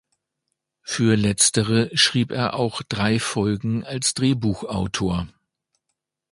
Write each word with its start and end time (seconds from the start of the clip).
Für 0.81 1.15
Letztere 1.15 1.95
schrieb 1.95 2.31
er 2.31 2.55
auch 2.55 2.81
drei 2.81 3.19
Folgen 3.19 3.85
als 3.85 4.15
Drehbuchautor. 4.15 5.27